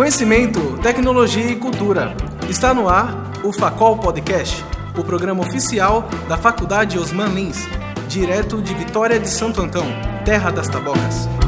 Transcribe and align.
Conhecimento, 0.00 0.78
tecnologia 0.82 1.50
e 1.50 1.56
cultura. 1.56 2.14
Está 2.48 2.72
no 2.72 2.88
ar 2.88 3.14
o 3.44 3.52
Facol 3.52 3.98
Podcast, 3.98 4.64
o 4.96 5.04
programa 5.04 5.42
oficial 5.42 6.08
da 6.28 6.36
Faculdade 6.36 6.98
Osman 6.98 7.28
Lins, 7.28 7.68
direto 8.08 8.62
de 8.62 8.72
Vitória 8.74 9.20
de 9.20 9.28
Santo 9.28 9.60
Antão, 9.60 9.84
terra 10.24 10.50
das 10.50 10.68
tabocas. 10.68 11.39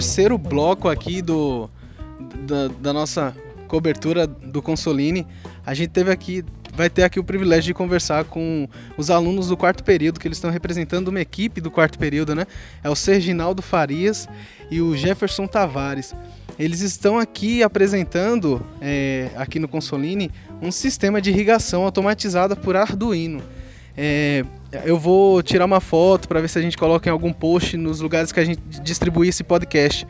Terceiro 0.00 0.38
bloco 0.38 0.88
aqui 0.88 1.20
do 1.20 1.68
da, 2.46 2.68
da 2.68 2.90
nossa 2.90 3.36
cobertura 3.68 4.26
do 4.26 4.62
Consoline, 4.62 5.26
a 5.64 5.74
gente 5.74 5.90
teve 5.90 6.10
aqui, 6.10 6.42
vai 6.72 6.88
ter 6.88 7.02
aqui 7.02 7.20
o 7.20 7.24
privilégio 7.24 7.64
de 7.64 7.74
conversar 7.74 8.24
com 8.24 8.66
os 8.96 9.10
alunos 9.10 9.48
do 9.48 9.58
quarto 9.58 9.84
período, 9.84 10.18
que 10.18 10.26
eles 10.26 10.38
estão 10.38 10.50
representando 10.50 11.08
uma 11.08 11.20
equipe 11.20 11.60
do 11.60 11.70
quarto 11.70 11.98
período, 11.98 12.34
né? 12.34 12.46
É 12.82 12.88
o 12.88 12.96
Serginaldo 12.96 13.60
Farias 13.60 14.26
e 14.70 14.80
o 14.80 14.96
Jefferson 14.96 15.46
Tavares. 15.46 16.14
Eles 16.58 16.80
estão 16.80 17.18
aqui 17.18 17.62
apresentando, 17.62 18.64
é, 18.80 19.28
aqui 19.36 19.58
no 19.58 19.68
Consoline, 19.68 20.30
um 20.62 20.72
sistema 20.72 21.20
de 21.20 21.28
irrigação 21.28 21.84
automatizada 21.84 22.56
por 22.56 22.74
Arduino. 22.74 23.42
É, 23.94 24.46
eu 24.84 24.98
vou 24.98 25.42
tirar 25.42 25.64
uma 25.64 25.80
foto 25.80 26.28
para 26.28 26.40
ver 26.40 26.48
se 26.48 26.58
a 26.58 26.62
gente 26.62 26.76
coloca 26.76 27.08
em 27.08 27.12
algum 27.12 27.32
post 27.32 27.76
nos 27.76 28.00
lugares 28.00 28.30
que 28.32 28.40
a 28.40 28.44
gente 28.44 28.60
distribui 28.82 29.28
esse 29.28 29.42
podcast. 29.42 30.06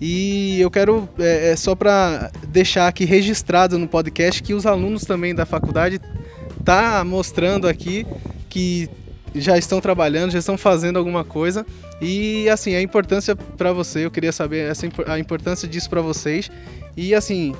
E 0.00 0.60
eu 0.60 0.70
quero, 0.70 1.08
é, 1.18 1.52
é 1.52 1.56
só 1.56 1.76
para 1.76 2.32
deixar 2.48 2.88
aqui 2.88 3.04
registrado 3.04 3.78
no 3.78 3.86
podcast, 3.86 4.42
que 4.42 4.52
os 4.52 4.66
alunos 4.66 5.04
também 5.04 5.34
da 5.34 5.46
faculdade 5.46 6.00
tá 6.64 7.04
mostrando 7.04 7.68
aqui 7.68 8.04
que 8.48 8.88
já 9.34 9.56
estão 9.56 9.80
trabalhando, 9.80 10.32
já 10.32 10.38
estão 10.38 10.58
fazendo 10.58 10.98
alguma 10.98 11.24
coisa. 11.24 11.64
E 12.00 12.48
assim, 12.48 12.74
a 12.74 12.82
importância 12.82 13.36
para 13.36 13.72
você, 13.72 14.04
eu 14.04 14.10
queria 14.10 14.32
saber 14.32 14.68
essa, 14.68 14.86
a 15.06 15.18
importância 15.18 15.68
disso 15.68 15.88
para 15.88 16.00
vocês. 16.00 16.50
E 16.96 17.14
assim, 17.14 17.54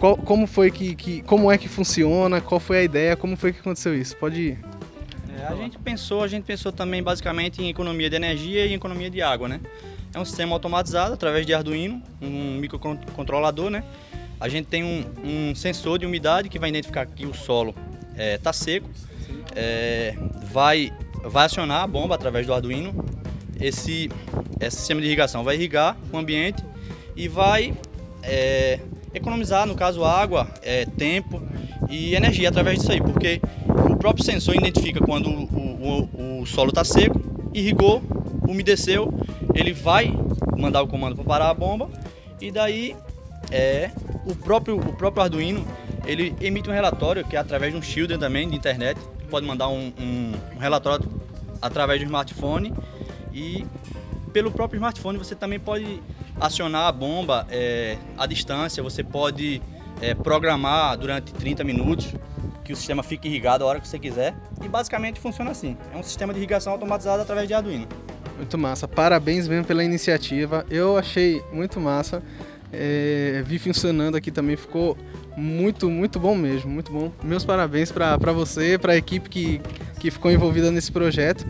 qual, 0.00 0.16
como 0.16 0.46
foi 0.46 0.70
que, 0.70 0.94
que, 0.94 1.22
como 1.22 1.50
é 1.50 1.56
que 1.56 1.68
funciona, 1.68 2.40
qual 2.40 2.58
foi 2.58 2.78
a 2.78 2.82
ideia, 2.82 3.16
como 3.16 3.36
foi 3.36 3.52
que 3.52 3.60
aconteceu 3.60 3.96
isso? 3.96 4.16
Pode 4.16 4.40
ir. 4.40 4.58
É, 5.38 5.46
a 5.46 5.54
gente 5.54 5.78
pensou, 5.78 6.22
a 6.22 6.28
gente 6.28 6.44
pensou 6.44 6.72
também 6.72 7.00
basicamente 7.00 7.62
em 7.62 7.68
economia 7.68 8.10
de 8.10 8.16
energia 8.16 8.66
e 8.66 8.74
economia 8.74 9.08
de 9.08 9.22
água, 9.22 9.48
né? 9.48 9.60
É 10.12 10.18
um 10.18 10.24
sistema 10.24 10.54
automatizado 10.54 11.14
através 11.14 11.46
de 11.46 11.54
Arduino, 11.54 12.02
um 12.20 12.58
microcontrolador, 12.58 13.70
né? 13.70 13.84
A 14.40 14.48
gente 14.48 14.66
tem 14.66 14.82
um, 14.82 15.04
um 15.22 15.54
sensor 15.54 15.98
de 15.98 16.06
umidade 16.06 16.48
que 16.48 16.58
vai 16.58 16.70
identificar 16.70 17.06
que 17.06 17.24
o 17.24 17.32
solo 17.32 17.74
está 18.10 18.22
é, 18.22 18.38
tá 18.38 18.52
seco, 18.52 18.90
é, 19.54 20.16
vai, 20.50 20.92
vai 21.24 21.46
acionar 21.46 21.82
a 21.82 21.86
bomba 21.86 22.16
através 22.16 22.44
do 22.46 22.52
Arduino. 22.52 23.04
Esse, 23.60 24.10
esse 24.60 24.76
sistema 24.76 25.00
de 25.00 25.06
irrigação 25.06 25.44
vai 25.44 25.54
irrigar 25.54 25.96
o 26.12 26.18
ambiente 26.18 26.64
e 27.16 27.28
vai 27.28 27.74
é, 28.22 28.80
economizar, 29.14 29.66
no 29.66 29.74
caso, 29.76 30.04
água, 30.04 30.48
é, 30.62 30.84
tempo 30.84 31.40
e 31.88 32.14
energia 32.14 32.48
através 32.48 32.78
disso 32.78 32.92
aí, 32.92 33.00
porque 33.00 33.40
o 33.78 33.96
próprio 33.96 34.24
sensor 34.24 34.56
identifica 34.56 35.00
quando 35.00 35.28
o, 35.28 36.08
o, 36.16 36.40
o 36.42 36.46
solo 36.46 36.70
está 36.70 36.84
seco, 36.84 37.20
irrigou, 37.52 38.02
umedeceu 38.48 39.12
ele 39.54 39.72
vai 39.72 40.12
mandar 40.56 40.82
o 40.82 40.88
comando 40.88 41.16
para 41.16 41.24
parar 41.24 41.50
a 41.50 41.54
bomba 41.54 41.88
e 42.40 42.50
daí 42.50 42.96
é 43.50 43.90
o 44.26 44.34
próprio 44.34 44.76
o 44.76 44.92
próprio 44.94 45.22
Arduino 45.22 45.64
ele 46.06 46.34
emite 46.40 46.68
um 46.68 46.72
relatório 46.72 47.24
que 47.24 47.36
é 47.36 47.38
através 47.38 47.72
de 47.72 47.78
um 47.78 47.82
shielder 47.82 48.18
também 48.18 48.48
de 48.48 48.56
internet 48.56 48.98
pode 49.30 49.46
mandar 49.46 49.68
um, 49.68 49.92
um, 49.98 50.32
um 50.56 50.58
relatório 50.58 51.08
através 51.60 52.00
do 52.00 52.06
smartphone 52.06 52.72
e 53.32 53.66
pelo 54.32 54.50
próprio 54.50 54.78
smartphone 54.78 55.18
você 55.18 55.34
também 55.34 55.58
pode 55.58 56.00
acionar 56.40 56.86
a 56.86 56.92
bomba 56.92 57.46
é, 57.50 57.96
à 58.16 58.26
distância 58.26 58.82
você 58.82 59.02
pode 59.02 59.60
é, 60.00 60.14
programar 60.14 60.96
durante 60.96 61.32
30 61.32 61.64
minutos 61.64 62.14
que 62.68 62.72
o 62.74 62.76
sistema 62.76 63.02
fique 63.02 63.26
irrigado 63.26 63.64
a 63.64 63.66
hora 63.66 63.80
que 63.80 63.88
você 63.88 63.98
quiser 63.98 64.34
e 64.62 64.68
basicamente 64.68 65.18
funciona 65.18 65.50
assim 65.50 65.74
é 65.92 65.96
um 65.96 66.02
sistema 66.02 66.34
de 66.34 66.38
irrigação 66.38 66.74
automatizado 66.74 67.22
através 67.22 67.48
de 67.48 67.54
Arduino 67.54 67.88
muito 68.36 68.56
massa. 68.56 68.86
Parabéns 68.86 69.48
mesmo 69.48 69.64
pela 69.64 69.82
iniciativa. 69.82 70.64
Eu 70.70 70.96
achei 70.96 71.42
muito 71.52 71.80
massa. 71.80 72.22
É, 72.72 73.42
vi 73.44 73.58
funcionando 73.58 74.16
aqui 74.16 74.30
também, 74.30 74.54
ficou 74.54 74.96
muito, 75.36 75.90
muito 75.90 76.20
bom 76.20 76.36
mesmo, 76.36 76.70
muito 76.70 76.92
bom. 76.92 77.10
Meus 77.22 77.44
parabéns 77.44 77.90
para 77.90 78.16
você, 78.32 78.78
para 78.78 78.92
a 78.92 78.96
equipe 78.96 79.28
que, 79.28 79.60
que 79.98 80.10
ficou 80.10 80.30
envolvida 80.30 80.70
nesse 80.70 80.92
projeto. 80.92 81.44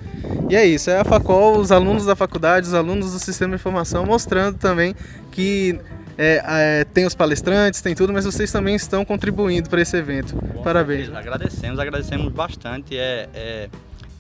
E 0.49 0.57
é 0.57 0.65
isso, 0.65 0.91
é 0.91 0.99
a 0.99 1.05
Facol, 1.05 1.59
os 1.59 1.71
alunos 1.71 2.07
da 2.07 2.17
faculdade, 2.17 2.69
os 2.69 2.75
alunos 2.75 3.13
do 3.13 3.19
sistema 3.19 3.51
de 3.51 3.61
informação, 3.61 4.07
mostrando 4.07 4.57
também 4.57 4.95
que 5.31 5.79
é, 6.21 6.43
é, 6.45 6.85
tem 6.85 7.07
os 7.07 7.15
palestrantes, 7.15 7.81
tem 7.81 7.95
tudo, 7.95 8.13
mas 8.13 8.25
vocês 8.25 8.51
também 8.51 8.75
estão 8.75 9.05
contribuindo 9.05 9.71
para 9.71 9.81
esse 9.81 9.97
evento. 9.97 10.35
Parabéns. 10.65 11.07
Certeza. 11.07 11.19
Agradecemos, 11.21 11.79
agradecemos 11.79 12.33
bastante. 12.33 12.99
É, 12.99 13.29
é, 13.33 13.69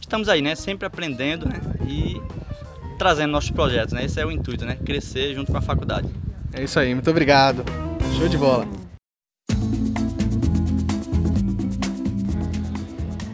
estamos 0.01 0.29
aí, 0.29 0.41
né? 0.41 0.55
Sempre 0.55 0.87
aprendendo 0.87 1.49
né? 1.49 1.61
e 1.89 2.23
trazendo 3.01 3.33
nossos 3.33 3.51
projetos, 3.51 3.93
né? 3.93 4.05
Esse 4.05 4.21
é 4.21 4.25
o 4.25 4.31
intuito, 4.31 4.65
né? 4.65 4.77
Crescer 4.87 5.35
junto 5.35 5.51
com 5.51 5.59
a 5.59 5.61
faculdade. 5.61 6.09
É 6.53 6.63
isso 6.63 6.79
aí, 6.79 6.95
muito 6.95 7.11
obrigado. 7.11 7.65
Show 8.17 8.29
de 8.29 8.39
bola. 8.39 8.65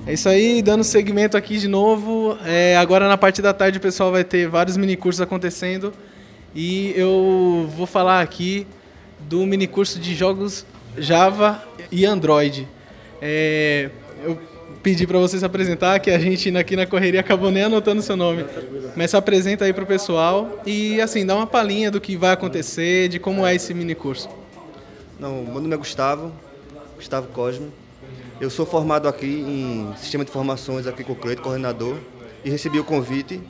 É 0.07 0.15
isso 0.15 0.29
aí, 0.29 0.63
dando 0.63 0.85
segmento 0.85 1.37
aqui 1.37 1.59
de 1.59 1.69
novo. 1.69 2.39
É, 2.47 2.79
agora 2.79 3.09
na 3.09 3.19
parte 3.19 3.43
da 3.43 3.53
tarde 3.53 3.77
o 3.77 3.81
pessoal 3.81 4.11
vai 4.11 4.25
ter 4.25 4.49
vários 4.49 4.79
mini 4.79 4.97
cursos 4.97 5.21
acontecendo. 5.21 5.93
E 6.55 6.93
eu 6.97 7.69
vou 7.77 7.87
falar 7.87 8.21
aqui 8.21 8.67
do 9.21 9.45
mini 9.47 9.67
curso 9.67 9.99
de 9.99 10.15
jogos 10.15 10.65
Java 10.97 11.63
e 11.91 12.07
Android. 12.07 12.69
É, 13.21 13.91
eu 14.25 14.39
pedir 14.83 15.07
para 15.07 15.19
você 15.19 15.39
se 15.39 15.45
apresentar, 15.45 15.99
que 15.99 16.11
a 16.11 16.19
gente 16.19 16.55
aqui 16.57 16.77
na 16.77 16.87
correria 16.87 17.19
acabou 17.19 17.51
nem 17.51 17.65
anotando 17.65 18.03
seu 18.03 18.17
nome. 18.17 18.45
Mas 18.95 19.11
se 19.11 19.17
apresenta 19.17 19.65
aí 19.65 19.73
para 19.73 19.83
o 19.83 19.87
pessoal 19.87 20.61
e 20.67 21.01
assim, 21.01 21.25
dá 21.25 21.35
uma 21.35 21.47
palhinha 21.47 21.91
do 21.91 22.01
que 22.01 22.17
vai 22.17 22.33
acontecer, 22.33 23.09
de 23.09 23.19
como 23.19 23.45
é 23.45 23.55
esse 23.55 23.73
mini 23.73 23.95
curso. 23.95 24.29
Não, 25.19 25.43
meu 25.43 25.55
nome 25.55 25.75
é 25.75 25.77
Gustavo, 25.77 26.33
Gustavo 26.97 27.29
Cosme. 27.29 27.69
Eu 28.41 28.51
sou 28.51 28.67
formado 28.67 29.09
aqui 29.09 29.27
em 29.27 29.95
Sistema 29.97 30.25
de 30.25 30.31
Informações 30.31 30.87
aqui 30.87 31.03
com 31.03 31.13
o 31.13 31.17
Cleito, 31.17 31.41
coordenador, 31.41 31.97
e 32.45 32.51
recebi 32.51 32.79
o 32.79 32.85
convite. 32.85 33.41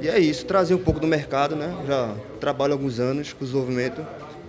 E 0.00 0.08
é 0.08 0.18
isso, 0.18 0.44
trazer 0.44 0.74
um 0.74 0.78
pouco 0.78 1.00
do 1.00 1.06
mercado, 1.06 1.56
né? 1.56 1.74
Já 1.86 2.14
trabalho 2.38 2.72
há 2.72 2.76
alguns 2.76 3.00
anos 3.00 3.32
com 3.32 3.44
desenvolvimento 3.44 4.04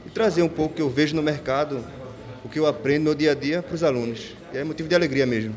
e 0.06 0.10
trazer 0.10 0.42
um 0.42 0.50
pouco 0.50 0.74
o 0.74 0.76
que 0.76 0.82
eu 0.82 0.90
vejo 0.90 1.16
no 1.16 1.24
mercado, 1.24 1.84
o 2.44 2.50
que 2.50 2.60
eu 2.60 2.68
aprendo 2.68 3.00
no 3.00 3.04
meu 3.06 3.16
dia 3.16 3.32
a 3.32 3.36
dia 3.36 3.62
para 3.62 3.74
os 3.74 3.84
alunos. 3.84 4.36
E 4.54 4.58
é 4.58 4.64
motivo 4.64 4.90
de 4.90 4.96
alegria 4.96 5.26
mesmo. 5.26 5.56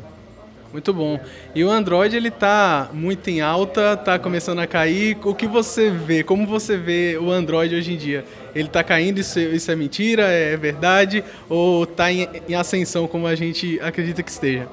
Muito 0.73 0.95
bom. 0.95 1.19
E 1.53 1.65
o 1.65 1.71
Android 1.71 2.17
ele 2.17 2.31
tá 2.31 2.91
muito 2.93 3.29
em 3.29 3.41
alta, 3.41 3.97
tá 3.97 4.21
começando 4.21 4.61
a 4.61 4.69
cair. 4.69 5.19
O 5.25 5.35
que 5.35 5.49
você 5.49 5.91
vê? 5.91 6.23
Como 6.23 6.47
você 6.47 6.77
vê 6.77 7.19
o 7.21 7.29
Android 7.29 7.75
hoje 7.75 7.93
em 7.93 7.97
dia? 7.97 8.25
Ele 8.55 8.69
está 8.69 8.85
caindo? 8.85 9.19
Isso, 9.19 9.41
isso, 9.41 9.69
é 9.69 9.75
mentira? 9.75 10.23
É 10.23 10.57
verdade? 10.57 11.25
Ou 11.49 11.83
está 11.83 12.13
em, 12.13 12.29
em, 12.49 12.55
ascensão 12.55 13.09
como 13.09 13.27
a 13.27 13.35
gente 13.35 13.81
acredita 13.81 14.23
que 14.23 14.31
esteja? 14.31 14.69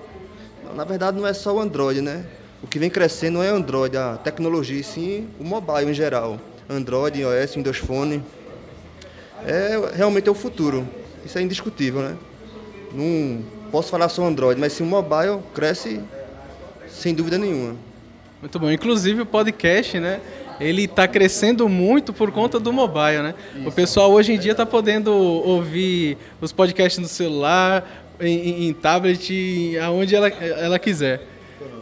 Na 0.75 0.83
verdade, 0.83 1.17
não 1.17 1.25
é 1.25 1.33
só 1.33 1.55
o 1.55 1.59
Android, 1.59 2.01
né? 2.01 2.23
O 2.61 2.67
que 2.67 2.79
vem 2.79 2.89
crescendo 2.89 3.35
não 3.35 3.43
é 3.43 3.49
Android, 3.49 3.95
a 3.95 4.17
tecnologia, 4.17 4.81
sim 4.83 5.27
o 5.39 5.43
mobile 5.43 5.91
em 5.91 5.93
geral. 5.93 6.39
Android, 6.69 7.19
iOS, 7.19 7.55
Windows 7.55 7.77
Phone. 7.77 8.23
É 9.45 9.79
realmente 9.95 10.27
é 10.27 10.31
o 10.31 10.35
futuro. 10.35 10.87
Isso 11.25 11.37
é 11.37 11.41
indiscutível, 11.41 12.01
né? 12.01 12.17
Não 12.93 13.43
posso 13.71 13.89
falar 13.89 14.09
só 14.09 14.25
Android, 14.25 14.59
mas 14.59 14.73
sim 14.73 14.83
o 14.83 14.87
mobile 14.87 15.39
cresce 15.53 16.01
sem 16.89 17.13
dúvida 17.13 17.37
nenhuma. 17.37 17.75
Muito 18.41 18.59
bom. 18.59 18.71
Inclusive 18.71 19.21
o 19.21 19.25
podcast, 19.25 19.99
né? 19.99 20.19
Ele 20.59 20.85
está 20.85 21.07
crescendo 21.07 21.69
muito 21.69 22.11
por 22.11 22.31
conta 22.31 22.59
do 22.59 22.73
mobile, 22.73 23.21
né? 23.21 23.35
Isso. 23.55 23.69
O 23.69 23.71
pessoal 23.71 24.11
hoje 24.11 24.33
em 24.33 24.39
dia 24.39 24.53
está 24.53 24.65
podendo 24.65 25.13
ouvir 25.13 26.17
os 26.41 26.51
podcasts 26.51 26.99
no 26.99 27.07
celular, 27.07 27.87
em, 28.19 28.67
em 28.67 28.73
tablet, 28.73 29.77
aonde 29.79 30.15
ela, 30.15 30.27
ela 30.29 30.79
quiser, 30.79 31.21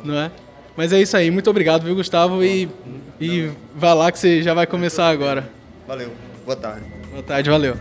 não 0.04 0.18
é? 0.18 0.32
Mas 0.76 0.92
é 0.92 1.02
isso 1.02 1.16
aí. 1.16 1.32
Muito 1.32 1.50
obrigado, 1.50 1.84
viu, 1.84 1.96
Gustavo? 1.96 2.44
E, 2.44 2.70
e 3.20 3.50
vá 3.74 3.94
lá 3.94 4.12
que 4.12 4.20
você 4.20 4.44
já 4.44 4.54
vai 4.54 4.68
começar 4.68 5.10
agora. 5.10 5.50
Valeu. 5.88 6.12
Boa 6.44 6.56
tarde. 6.56 6.86
Boa 7.12 7.24
tarde, 7.24 7.50
valeu. 7.50 7.76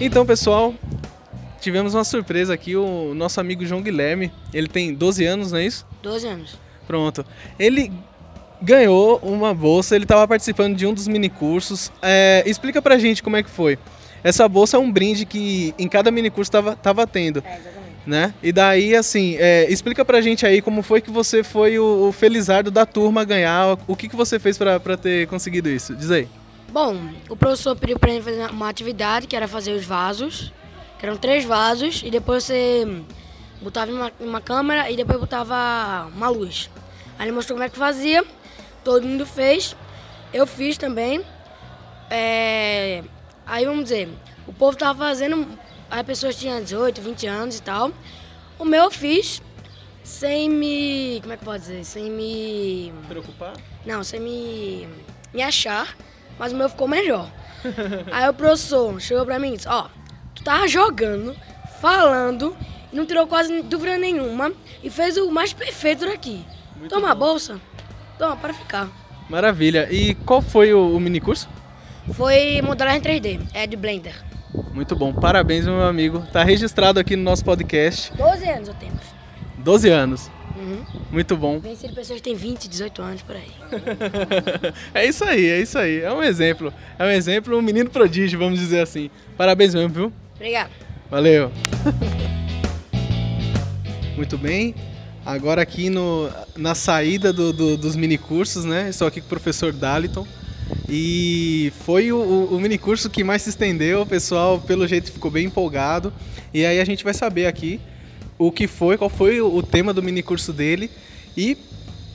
Então, 0.00 0.24
pessoal, 0.24 0.74
tivemos 1.60 1.92
uma 1.92 2.04
surpresa 2.04 2.54
aqui, 2.54 2.74
o 2.74 3.12
nosso 3.14 3.38
amigo 3.38 3.66
João 3.66 3.82
Guilherme. 3.82 4.32
Ele 4.54 4.66
tem 4.66 4.94
12 4.94 5.26
anos, 5.26 5.52
não 5.52 5.58
é 5.58 5.66
isso? 5.66 5.86
12 6.02 6.26
anos. 6.26 6.58
Pronto. 6.86 7.24
Ele 7.58 7.92
ganhou 8.60 9.18
uma 9.22 9.54
bolsa, 9.54 9.94
ele 9.94 10.04
estava 10.04 10.26
participando 10.26 10.76
de 10.76 10.86
um 10.86 10.94
dos 10.94 11.08
minicursos. 11.08 11.90
É, 12.02 12.42
explica 12.46 12.80
pra 12.82 12.98
gente 12.98 13.22
como 13.22 13.36
é 13.36 13.42
que 13.42 13.50
foi. 13.50 13.78
Essa 14.22 14.48
bolsa 14.48 14.76
é 14.76 14.80
um 14.80 14.90
brinde 14.90 15.24
que 15.24 15.74
em 15.78 15.88
cada 15.88 16.10
minicurso 16.10 16.50
tava, 16.50 16.76
tava 16.76 17.06
tendo. 17.06 17.42
É, 17.44 17.58
exatamente. 17.58 17.80
Né? 18.06 18.34
E 18.42 18.50
daí, 18.52 18.96
assim, 18.96 19.36
é, 19.38 19.70
explica 19.70 20.04
pra 20.04 20.20
gente 20.20 20.46
aí 20.46 20.62
como 20.62 20.82
foi 20.82 21.00
que 21.00 21.10
você 21.10 21.42
foi 21.42 21.78
o, 21.78 22.08
o 22.08 22.12
felizardo 22.12 22.70
da 22.70 22.86
turma 22.86 23.24
ganhar, 23.24 23.78
o 23.86 23.94
que, 23.94 24.08
que 24.08 24.16
você 24.16 24.38
fez 24.38 24.56
pra, 24.56 24.80
pra 24.80 24.96
ter 24.96 25.26
conseguido 25.28 25.68
isso? 25.68 25.94
Diz 25.94 26.10
aí. 26.10 26.28
Bom, 26.72 26.96
o 27.28 27.36
professor 27.36 27.76
pediu 27.76 27.98
pra 27.98 28.10
gente 28.10 28.22
fazer 28.22 28.50
uma 28.50 28.68
atividade 28.68 29.26
que 29.26 29.36
era 29.36 29.48
fazer 29.48 29.72
os 29.72 29.84
vasos. 29.84 30.52
Que 30.98 31.06
eram 31.06 31.16
três 31.16 31.44
vasos 31.44 32.02
e 32.04 32.10
depois 32.10 32.44
você 32.44 32.86
botava 33.62 33.90
uma, 33.90 34.12
em 34.20 34.28
uma 34.28 34.40
câmera 34.40 34.90
e 34.90 34.96
depois 34.96 35.18
botava 35.18 36.10
uma 36.14 36.28
luz. 36.28 36.70
Aí 37.18 37.26
ele 37.26 37.32
mostrou 37.32 37.56
como 37.56 37.64
é 37.64 37.70
que 37.70 37.76
fazia, 37.76 38.24
todo 38.90 39.06
mundo 39.06 39.24
fez, 39.24 39.76
eu 40.34 40.44
fiz 40.44 40.76
também. 40.76 41.24
É, 42.10 43.04
aí 43.46 43.64
vamos 43.64 43.84
dizer, 43.84 44.08
o 44.48 44.52
povo 44.52 44.76
tava 44.76 44.98
fazendo, 44.98 45.46
as 45.88 46.02
pessoas 46.02 46.34
tinham 46.34 46.60
18, 46.60 47.00
20 47.00 47.26
anos 47.28 47.58
e 47.58 47.62
tal. 47.62 47.92
O 48.58 48.64
meu 48.64 48.84
eu 48.84 48.90
fiz 48.90 49.40
sem 50.02 50.50
me. 50.50 51.20
Como 51.20 51.32
é 51.32 51.36
que 51.36 51.44
pode 51.44 51.60
dizer? 51.62 51.84
Sem 51.84 52.10
me. 52.10 52.92
Preocupar? 53.06 53.52
Não, 53.86 54.02
sem 54.02 54.18
me, 54.18 54.88
me 55.32 55.40
achar, 55.40 55.96
mas 56.36 56.52
o 56.52 56.56
meu 56.56 56.68
ficou 56.68 56.88
melhor. 56.88 57.30
Aí 58.10 58.28
o 58.28 58.34
professor 58.34 59.00
chegou 59.00 59.24
pra 59.24 59.38
mim 59.38 59.54
e 59.54 59.56
disse, 59.56 59.68
ó, 59.68 59.86
tu 60.34 60.42
tava 60.42 60.66
jogando, 60.66 61.36
falando, 61.80 62.56
não 62.92 63.06
tirou 63.06 63.28
quase 63.28 63.62
dúvida 63.62 63.96
nenhuma, 63.96 64.52
e 64.82 64.90
fez 64.90 65.16
o 65.16 65.30
mais 65.30 65.52
perfeito 65.52 66.04
daqui. 66.06 66.44
Muito 66.76 66.92
Toma 66.92 67.10
a 67.10 67.14
bom. 67.14 67.26
bolsa, 67.26 67.60
toma, 68.20 68.36
para 68.36 68.52
ficar. 68.52 68.88
Maravilha. 69.28 69.88
E 69.90 70.14
qual 70.14 70.42
foi 70.42 70.74
o, 70.74 70.94
o 70.94 71.00
minicurso? 71.00 71.48
Foi 72.12 72.60
modelagem 72.60 73.00
3D, 73.00 73.40
é 73.54 73.66
de 73.66 73.76
Blender. 73.76 74.14
Muito 74.74 74.94
bom. 74.94 75.12
Parabéns, 75.12 75.64
meu 75.64 75.82
amigo. 75.82 76.22
Tá 76.32 76.44
registrado 76.44 77.00
aqui 77.00 77.16
no 77.16 77.22
nosso 77.22 77.44
podcast. 77.44 78.12
12 78.16 78.48
anos 78.48 78.68
eu 78.68 78.74
tenho. 78.74 78.92
12 79.58 79.88
anos. 79.88 80.30
Uhum. 80.56 80.84
Muito 81.10 81.36
bom. 81.36 81.60
Venci 81.60 81.88
de 81.88 81.94
pessoas 81.94 82.20
que 82.20 82.24
têm 82.24 82.34
20, 82.34 82.68
18 82.68 83.00
anos 83.02 83.22
por 83.22 83.36
aí. 83.36 83.52
é 84.92 85.06
isso 85.06 85.24
aí, 85.24 85.46
é 85.46 85.60
isso 85.60 85.78
aí. 85.78 86.00
É 86.00 86.12
um 86.12 86.22
exemplo. 86.22 86.72
É 86.98 87.04
um 87.04 87.10
exemplo, 87.10 87.56
um 87.56 87.62
menino 87.62 87.88
prodígio, 87.88 88.38
vamos 88.38 88.58
dizer 88.58 88.80
assim. 88.80 89.08
Parabéns 89.36 89.74
mesmo, 89.74 89.90
viu? 89.90 90.12
Obrigado. 90.34 90.70
Valeu. 91.08 91.50
Muito 94.16 94.36
bem. 94.36 94.74
Agora 95.24 95.60
aqui 95.60 95.90
no, 95.90 96.30
na 96.56 96.74
saída 96.74 97.32
do, 97.32 97.52
do- 97.52 97.76
dos 97.76 97.94
minicursos, 97.94 98.64
né? 98.64 98.88
Estou 98.88 99.06
aqui 99.06 99.20
com 99.20 99.26
o 99.26 99.28
professor 99.30 99.72
Daliton. 99.72 100.26
E 100.88 101.72
foi 101.84 102.10
o, 102.12 102.48
o, 102.50 102.60
minicurso 102.60 103.10
que 103.10 103.22
mais 103.24 103.42
se 103.42 103.50
estendeu, 103.50 104.02
o 104.02 104.06
pessoal 104.06 104.60
pelo 104.60 104.86
jeito 104.86 105.12
ficou 105.12 105.30
bem 105.30 105.46
empolgado. 105.46 106.12
E 106.54 106.64
aí 106.64 106.80
a 106.80 106.84
gente 106.84 107.04
vai 107.04 107.14
saber 107.14 107.46
aqui 107.46 107.80
o 108.38 108.50
que 108.50 108.66
foi, 108.66 108.96
qual 108.96 109.10
foi 109.10 109.40
o, 109.40 109.62
tema 109.62 109.92
do 109.92 110.02
minicurso 110.02 110.52
dele. 110.52 110.90
E 111.36 111.56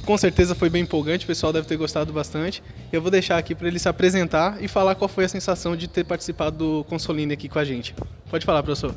com 0.06 0.18
certeza 0.18 0.54
foi 0.54 0.70
bem 0.70 0.84
empolgante, 0.84 1.26
o 1.26 1.28
pessoal 1.28 1.52
deve 1.52 1.68
ter 1.68 1.78
gostado 1.78 2.12
bastante. 2.14 2.62
Eu 2.92 3.02
vou 3.02 3.10
deixar 3.10 3.38
aqui 3.38 3.56
para 3.56 3.68
ele 3.68 3.80
se 3.80 3.90
apresentar 3.90 4.62
e 4.62 4.68
falar 4.68 4.96
qual 4.96 5.08
foi 5.08 5.26
a 5.26 5.30
sensação 5.30 5.76
de 5.76 5.88
ter 5.88 6.04
participado 6.06 6.58
do 6.58 6.84
Consoline 6.86 7.34
aqui 7.34 7.50
com 7.50 7.60
a 7.60 7.66
gente. 7.66 7.96
Pode 8.30 8.46
falar, 8.46 8.62
professor. 8.64 8.94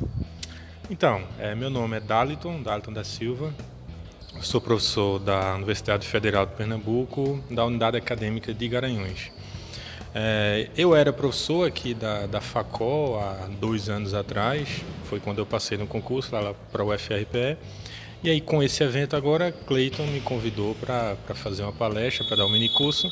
Então, 0.89 1.21
é, 1.39 1.53
meu 1.55 1.69
nome 1.69 1.97
é 1.97 1.99
Daliton, 1.99 2.61
Daliton 2.61 2.93
da 2.93 3.03
Silva. 3.03 3.53
Sou 4.41 4.61
professor 4.61 5.19
da 5.19 5.53
Universidade 5.55 6.07
Federal 6.07 6.45
de 6.45 6.53
Pernambuco, 6.53 7.43
da 7.51 7.65
Unidade 7.65 7.97
Acadêmica 7.97 8.53
de 8.53 8.67
Garanhuns. 8.69 9.29
É, 10.15 10.69
eu 10.77 10.95
era 10.95 11.11
professor 11.11 11.67
aqui 11.67 11.93
da, 11.93 12.25
da 12.25 12.39
FACOL 12.39 13.19
há 13.19 13.49
dois 13.59 13.89
anos 13.89 14.13
atrás, 14.13 14.81
foi 15.03 15.19
quando 15.19 15.39
eu 15.39 15.45
passei 15.45 15.77
no 15.77 15.85
concurso 15.85 16.33
lá 16.33 16.53
para 16.71 16.83
o 16.83 16.93
UFRPE. 16.93 17.57
E 18.23 18.29
aí, 18.29 18.39
com 18.39 18.63
esse 18.63 18.81
evento 18.81 19.15
agora, 19.15 19.51
Cleiton 19.51 20.05
me 20.07 20.21
convidou 20.21 20.73
para 20.75 21.17
fazer 21.35 21.63
uma 21.63 21.73
palestra, 21.73 22.25
para 22.25 22.37
dar 22.37 22.45
um 22.45 22.51
minicurso, 22.51 23.11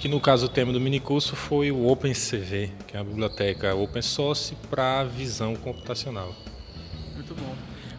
que 0.00 0.06
no 0.06 0.20
caso 0.20 0.46
o 0.46 0.48
tema 0.48 0.72
do 0.72 0.80
minicurso 0.80 1.34
foi 1.34 1.72
o 1.72 1.88
OpenCV, 1.88 2.70
que 2.86 2.96
é 2.96 3.00
uma 3.00 3.06
biblioteca 3.06 3.74
open 3.74 4.02
source 4.02 4.54
para 4.70 5.02
visão 5.02 5.56
computacional. 5.56 6.32
Muito 7.14 7.34
bom. 7.34 7.54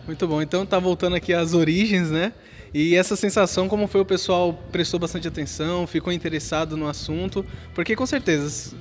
Muito 0.08 0.28
bom. 0.28 0.42
Então 0.42 0.66
tá 0.66 0.80
voltando 0.80 1.16
aqui 1.18 1.34
às 1.34 1.54
origens, 1.54 2.10
né? 2.10 2.34
E 2.74 2.96
essa 2.96 3.16
sensação, 3.16 3.68
como 3.68 3.88
foi 3.88 4.02
o 4.02 4.06
pessoal 4.06 4.54
prestou 4.72 5.00
bastante 5.00 5.28
atenção, 5.28 5.86
ficou 5.86 6.12
interessado 6.14 6.78
no 6.78 6.88
assunto, 6.88 7.46
porque 7.76 7.96
com 7.96 8.06
certeza, 8.06 8.74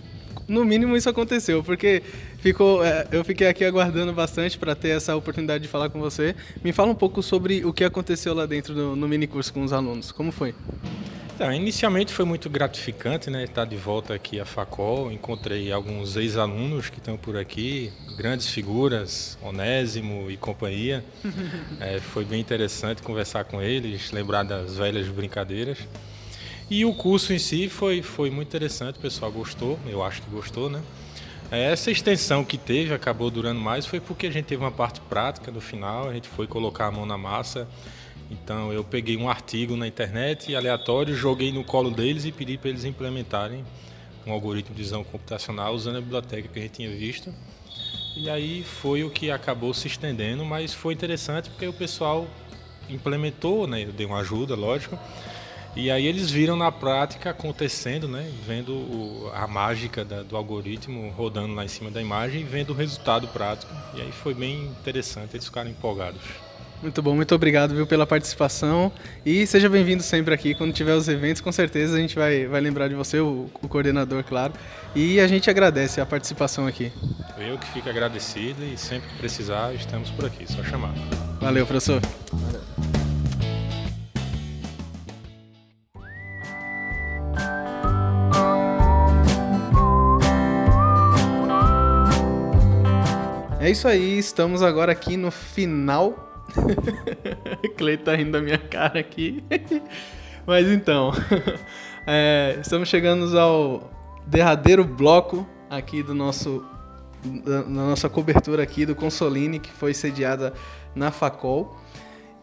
no 0.46 0.64
mínimo 0.64 0.96
isso 0.96 1.08
aconteceu, 1.08 1.62
porque 1.62 2.02
ficou, 2.38 2.84
é, 2.84 3.06
eu 3.10 3.24
fiquei 3.24 3.48
aqui 3.48 3.64
aguardando 3.64 4.12
bastante 4.12 4.58
para 4.58 4.74
ter 4.74 4.90
essa 4.90 5.16
oportunidade 5.16 5.62
de 5.62 5.68
falar 5.68 5.90
com 5.90 5.98
você. 5.98 6.36
Me 6.62 6.72
fala 6.72 6.92
um 6.92 6.94
pouco 6.94 7.22
sobre 7.22 7.64
o 7.64 7.72
que 7.72 7.82
aconteceu 7.82 8.32
lá 8.32 8.46
dentro 8.46 8.74
do, 8.74 8.94
no 8.94 9.08
mini 9.08 9.26
curso 9.26 9.52
com 9.52 9.62
os 9.62 9.72
alunos. 9.72 10.12
Como 10.12 10.30
foi? 10.30 10.54
Então, 11.40 11.50
inicialmente 11.54 12.12
foi 12.12 12.26
muito 12.26 12.50
gratificante, 12.50 13.30
né, 13.30 13.44
estar 13.44 13.64
de 13.64 13.74
volta 13.74 14.12
aqui 14.12 14.38
à 14.38 14.44
Facol. 14.44 15.10
Encontrei 15.10 15.72
alguns 15.72 16.14
ex-alunos 16.14 16.90
que 16.90 16.98
estão 16.98 17.16
por 17.16 17.34
aqui, 17.34 17.90
grandes 18.14 18.48
figuras, 18.48 19.38
Onésimo 19.42 20.30
e 20.30 20.36
companhia. 20.36 21.02
É, 21.80 21.98
foi 21.98 22.26
bem 22.26 22.42
interessante 22.42 23.00
conversar 23.00 23.44
com 23.44 23.62
eles, 23.62 24.10
lembrar 24.10 24.42
das 24.42 24.76
velhas 24.76 25.08
brincadeiras. 25.08 25.78
E 26.68 26.84
o 26.84 26.92
curso 26.92 27.32
em 27.32 27.38
si 27.38 27.70
foi, 27.70 28.02
foi 28.02 28.28
muito 28.28 28.48
interessante, 28.48 28.98
o 28.98 29.00
pessoal 29.00 29.32
gostou, 29.32 29.78
eu 29.86 30.04
acho 30.04 30.20
que 30.20 30.28
gostou, 30.28 30.68
né? 30.68 30.82
É, 31.50 31.72
Essa 31.72 31.90
extensão 31.90 32.44
que 32.44 32.58
teve, 32.58 32.92
acabou 32.92 33.30
durando 33.30 33.58
mais, 33.58 33.86
foi 33.86 33.98
porque 33.98 34.26
a 34.26 34.30
gente 34.30 34.44
teve 34.44 34.62
uma 34.62 34.70
parte 34.70 35.00
prática 35.00 35.50
no 35.50 35.60
final, 35.62 36.06
a 36.06 36.12
gente 36.12 36.28
foi 36.28 36.46
colocar 36.46 36.88
a 36.88 36.90
mão 36.90 37.06
na 37.06 37.16
massa. 37.16 37.66
Então 38.30 38.72
eu 38.72 38.84
peguei 38.84 39.16
um 39.16 39.28
artigo 39.28 39.76
na 39.76 39.86
internet 39.86 40.54
aleatório, 40.54 41.14
joguei 41.14 41.52
no 41.52 41.64
colo 41.64 41.90
deles 41.90 42.24
e 42.24 42.32
pedi 42.32 42.56
para 42.56 42.70
eles 42.70 42.84
implementarem 42.84 43.64
um 44.26 44.32
algoritmo 44.32 44.74
de 44.74 44.82
visão 44.82 45.02
computacional 45.02 45.74
usando 45.74 45.96
a 45.96 46.00
biblioteca 46.00 46.46
que 46.48 46.58
a 46.58 46.62
gente 46.62 46.72
tinha 46.72 46.90
visto. 46.90 47.34
E 48.16 48.28
aí 48.30 48.62
foi 48.62 49.02
o 49.02 49.10
que 49.10 49.30
acabou 49.30 49.72
se 49.74 49.86
estendendo, 49.88 50.44
mas 50.44 50.72
foi 50.72 50.94
interessante 50.94 51.48
porque 51.50 51.66
o 51.66 51.72
pessoal 51.72 52.26
implementou, 52.88 53.66
né? 53.66 53.84
Eu 53.84 53.92
dei 53.92 54.06
uma 54.06 54.18
ajuda, 54.18 54.54
lógico. 54.54 54.98
E 55.76 55.90
aí 55.90 56.04
eles 56.06 56.30
viram 56.30 56.56
na 56.56 56.72
prática 56.72 57.30
acontecendo, 57.30 58.08
né? 58.08 58.30
Vendo 58.44 58.72
o- 58.72 59.30
a 59.32 59.46
mágica 59.46 60.04
da- 60.04 60.22
do 60.22 60.36
algoritmo 60.36 61.08
rodando 61.10 61.54
lá 61.54 61.64
em 61.64 61.68
cima 61.68 61.90
da 61.90 62.00
imagem 62.02 62.40
e 62.40 62.44
vendo 62.44 62.70
o 62.70 62.74
resultado 62.74 63.28
prático. 63.28 63.72
E 63.94 64.00
aí 64.02 64.10
foi 64.10 64.34
bem 64.34 64.64
interessante, 64.64 65.34
eles 65.36 65.46
ficaram 65.46 65.70
empolgados. 65.70 66.20
Muito 66.82 67.02
bom, 67.02 67.14
muito 67.14 67.34
obrigado 67.34 67.74
viu, 67.74 67.86
pela 67.86 68.06
participação 68.06 68.90
e 69.24 69.46
seja 69.46 69.68
bem-vindo 69.68 70.02
sempre 70.02 70.32
aqui. 70.32 70.54
Quando 70.54 70.72
tiver 70.72 70.94
os 70.94 71.08
eventos, 71.08 71.42
com 71.42 71.52
certeza 71.52 71.94
a 71.94 72.00
gente 72.00 72.16
vai, 72.16 72.46
vai 72.46 72.58
lembrar 72.58 72.88
de 72.88 72.94
você, 72.94 73.20
o, 73.20 73.50
o 73.62 73.68
coordenador, 73.68 74.24
claro. 74.24 74.54
E 74.94 75.20
a 75.20 75.26
gente 75.26 75.50
agradece 75.50 76.00
a 76.00 76.06
participação 76.06 76.66
aqui. 76.66 76.90
Eu 77.38 77.58
que 77.58 77.66
fico 77.66 77.88
agradecido 77.90 78.64
e 78.64 78.78
sempre 78.78 79.10
que 79.10 79.18
precisar 79.18 79.74
estamos 79.74 80.10
por 80.10 80.24
aqui, 80.24 80.50
só 80.50 80.64
chamar. 80.64 80.94
Valeu, 81.38 81.66
professor. 81.66 82.00
É 93.60 93.68
isso 93.68 93.86
aí, 93.86 94.18
estamos 94.18 94.62
agora 94.62 94.90
aqui 94.90 95.18
no 95.18 95.30
final. 95.30 96.29
Cleiton 97.76 98.04
tá 98.04 98.14
rindo 98.14 98.32
da 98.32 98.40
minha 98.40 98.58
cara 98.58 99.00
aqui. 99.00 99.44
Mas 100.46 100.68
então, 100.68 101.12
é, 102.06 102.58
estamos 102.60 102.88
chegando 102.88 103.38
ao 103.38 103.90
derradeiro 104.26 104.84
bloco 104.84 105.46
aqui 105.68 106.02
do 106.02 106.14
nosso 106.14 106.64
da, 107.44 107.62
na 107.62 107.86
nossa 107.86 108.08
cobertura 108.08 108.62
aqui 108.62 108.86
do 108.86 108.94
Consoline, 108.94 109.58
que 109.58 109.70
foi 109.70 109.92
sediada 109.94 110.54
na 110.94 111.10
Facol. 111.10 111.76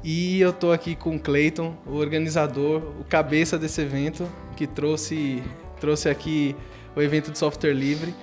E 0.04 0.40
eu 0.40 0.54
tô 0.54 0.72
aqui 0.72 0.96
com 0.96 1.16
o 1.16 1.20
Clayton, 1.20 1.76
o 1.86 1.96
organizador, 1.96 2.82
o 3.00 3.04
cabeça 3.04 3.58
desse 3.58 3.82
evento, 3.82 4.30
que 4.56 4.68
trouxe, 4.68 5.44
trouxe 5.80 6.08
aqui 6.08 6.56
o 6.96 7.02
evento 7.02 7.32
de 7.32 7.38
software 7.38 7.74
livre. 7.74 8.14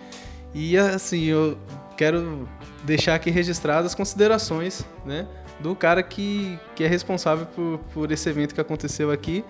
E 0.54 0.78
assim, 0.78 1.24
eu 1.24 1.58
quero 1.96 2.48
deixar 2.84 3.16
aqui 3.16 3.30
registradas 3.30 3.86
as 3.86 3.94
considerações, 3.94 4.84
né, 5.04 5.26
do 5.61 5.75
cara 5.75 6.02
que, 6.02 6.58
que 6.75 6.84
é 6.84 6.87
responsável 6.87 7.46
por, 7.46 7.78
por 7.92 8.12
esse 8.12 8.28
evento 8.28 8.54
que 8.54 8.61
aconteceu 8.61 9.11
aqui 9.11 9.44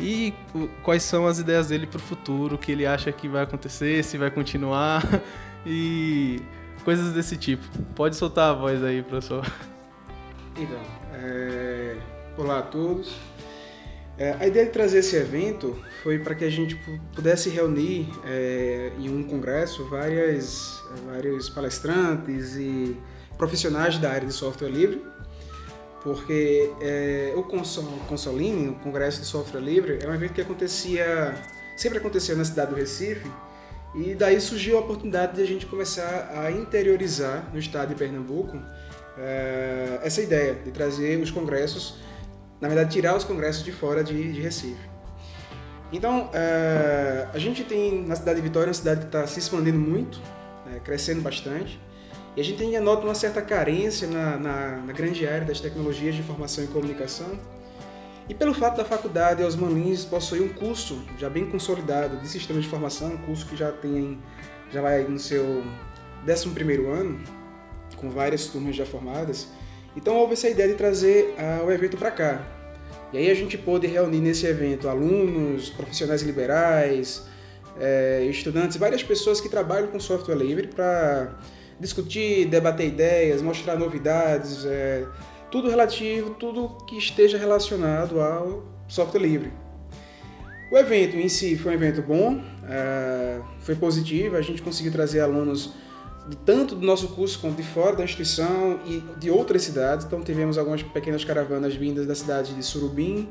e 0.00 0.34
quais 0.82 1.02
são 1.02 1.26
as 1.26 1.38
ideias 1.38 1.68
dele 1.68 1.86
para 1.86 1.98
o 1.98 2.02
futuro, 2.02 2.56
o 2.56 2.58
que 2.58 2.72
ele 2.72 2.86
acha 2.86 3.12
que 3.12 3.28
vai 3.28 3.42
acontecer, 3.42 4.02
se 4.04 4.18
vai 4.18 4.30
continuar. 4.30 5.02
E 5.64 6.40
coisas 6.84 7.12
desse 7.12 7.36
tipo. 7.36 7.62
Pode 7.94 8.16
soltar 8.16 8.50
a 8.50 8.52
voz 8.52 8.82
aí, 8.82 9.00
professor. 9.00 9.46
Então, 10.56 10.80
é... 11.14 11.96
olá 12.36 12.58
a 12.58 12.62
todos. 12.62 13.16
É, 14.18 14.36
a 14.38 14.46
ideia 14.46 14.66
de 14.66 14.72
trazer 14.72 14.98
esse 14.98 15.16
evento 15.16 15.80
foi 16.02 16.18
para 16.18 16.34
que 16.34 16.44
a 16.44 16.50
gente 16.50 16.76
pudesse 17.14 17.48
reunir 17.48 18.08
é, 18.26 18.92
em 18.98 19.08
um 19.08 19.22
congresso 19.22 19.88
várias, 19.88 20.82
vários 21.06 21.48
palestrantes 21.48 22.54
e 22.56 22.96
profissionais 23.38 23.98
da 23.98 24.10
área 24.10 24.26
de 24.26 24.34
software 24.34 24.68
livre, 24.68 25.02
porque 26.02 26.70
é, 26.80 27.32
o 27.36 27.42
Consoline, 27.42 28.68
o 28.68 28.74
Congresso 28.76 29.20
de 29.20 29.26
Software 29.26 29.60
Livre, 29.60 29.98
é 30.02 30.08
um 30.08 30.14
evento 30.14 30.32
que 30.32 30.40
acontecia, 30.40 31.34
sempre 31.76 31.98
aconteceu 31.98 32.36
na 32.36 32.44
cidade 32.44 32.70
do 32.70 32.76
Recife, 32.76 33.30
e 33.94 34.14
daí 34.14 34.40
surgiu 34.40 34.78
a 34.78 34.80
oportunidade 34.80 35.36
de 35.36 35.42
a 35.42 35.46
gente 35.46 35.66
começar 35.66 36.32
a 36.34 36.50
interiorizar 36.50 37.48
no 37.52 37.58
estado 37.58 37.90
de 37.90 37.94
Pernambuco 37.94 38.58
é, 39.18 40.00
essa 40.02 40.22
ideia 40.22 40.54
de 40.54 40.70
trazer 40.70 41.20
os 41.20 41.30
congressos 41.30 42.00
na 42.62 42.68
verdade, 42.68 42.92
tirar 42.92 43.16
os 43.16 43.24
congressos 43.24 43.64
de 43.64 43.72
fora 43.72 44.04
de, 44.04 44.32
de 44.32 44.40
Recife. 44.40 44.88
Então, 45.92 46.30
é, 46.32 47.26
a 47.34 47.38
gente 47.38 47.64
tem 47.64 48.06
na 48.06 48.14
cidade 48.14 48.36
de 48.36 48.42
Vitória 48.42 48.68
uma 48.68 48.74
cidade 48.74 49.00
que 49.00 49.06
está 49.06 49.26
se 49.26 49.40
expandindo 49.40 49.78
muito, 49.78 50.20
é, 50.72 50.78
crescendo 50.78 51.20
bastante, 51.20 51.80
e 52.36 52.40
a 52.40 52.44
gente 52.44 52.62
ainda 52.62 52.80
nota 52.80 53.04
uma 53.04 53.14
certa 53.14 53.42
carência 53.42 54.08
na, 54.08 54.38
na, 54.38 54.76
na, 54.78 54.92
grande 54.92 55.26
área 55.26 55.46
das 55.46 55.60
tecnologias 55.60 56.14
de 56.14 56.20
informação 56.20 56.64
e 56.64 56.66
comunicação. 56.66 57.38
E 58.28 58.34
pelo 58.34 58.54
fato 58.54 58.76
da 58.76 58.84
faculdade 58.84 59.42
Osman 59.42 59.70
Lins 59.70 60.04
possuir 60.04 60.42
um 60.42 60.48
curso 60.48 61.02
já 61.18 61.28
bem 61.28 61.44
consolidado 61.44 62.16
de 62.18 62.28
sistemas 62.28 62.62
de 62.62 62.68
informação, 62.68 63.12
um 63.12 63.18
curso 63.18 63.46
que 63.46 63.56
já 63.56 63.70
tem 63.70 64.18
já 64.70 64.80
vai 64.80 65.02
no 65.02 65.18
seu 65.18 65.62
11 66.26 66.48
primeiro 66.50 66.90
ano, 66.90 67.20
com 67.96 68.08
várias 68.08 68.46
turmas 68.46 68.74
já 68.74 68.86
formadas, 68.86 69.48
então 69.94 70.16
houve 70.16 70.32
essa 70.32 70.48
ideia 70.48 70.68
de 70.68 70.76
trazer 70.76 71.34
uh, 71.38 71.66
o 71.66 71.70
evento 71.70 71.98
para 71.98 72.10
cá. 72.10 72.40
E 73.12 73.18
aí 73.18 73.30
a 73.30 73.34
gente 73.34 73.58
pôde 73.58 73.86
reunir 73.86 74.20
nesse 74.20 74.46
evento 74.46 74.88
alunos, 74.88 75.68
profissionais 75.68 76.22
liberais, 76.22 77.26
é, 77.78 78.24
estudantes, 78.24 78.78
várias 78.78 79.02
pessoas 79.02 79.40
que 79.40 79.48
trabalham 79.50 79.88
com 79.88 80.00
software 80.00 80.34
livre 80.34 80.68
para 80.68 81.30
discutir, 81.78 82.46
debater 82.46 82.86
ideias, 82.88 83.42
mostrar 83.42 83.76
novidades, 83.76 84.64
é, 84.64 85.06
tudo 85.50 85.68
relativo, 85.68 86.30
tudo 86.30 86.68
que 86.86 86.96
esteja 86.96 87.36
relacionado 87.36 88.20
ao 88.20 88.64
software 88.88 89.20
livre. 89.20 89.52
O 90.70 90.78
evento 90.78 91.16
em 91.16 91.28
si 91.28 91.56
foi 91.56 91.72
um 91.72 91.74
evento 91.74 92.00
bom, 92.00 92.40
é, 92.68 93.40
foi 93.60 93.74
positivo, 93.74 94.36
a 94.36 94.42
gente 94.42 94.62
conseguiu 94.62 94.90
trazer 94.90 95.20
alunos 95.20 95.74
tanto 96.46 96.74
do 96.74 96.86
nosso 96.86 97.08
curso 97.08 97.38
quanto 97.40 97.56
de 97.56 97.62
fora 97.62 97.96
da 97.96 98.04
instituição 98.04 98.80
e 98.86 99.02
de 99.18 99.30
outras 99.30 99.62
cidades. 99.62 100.06
Então 100.06 100.22
tivemos 100.22 100.56
algumas 100.56 100.82
pequenas 100.82 101.24
caravanas 101.24 101.74
vindas 101.74 102.06
da 102.06 102.14
cidade 102.14 102.54
de 102.54 102.62
Surubim, 102.62 103.28